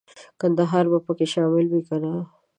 کندهار 0.39 0.85
به 0.91 0.97
پکې 1.05 1.25
شامل 1.33 1.65
وي 1.69 1.81
کنه. 1.89 2.13